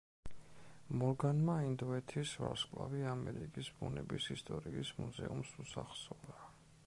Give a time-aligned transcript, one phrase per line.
[1.01, 6.43] მორგანმა ინდოეთის ვარსკვლავი ამერიკის ბუნების ისტორიის მუზეუმს უსახსოვრა.